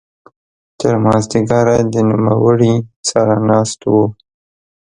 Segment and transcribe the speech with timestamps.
[0.79, 2.73] تر ماذیګره د نوموړي
[3.09, 4.03] سره ناست وو.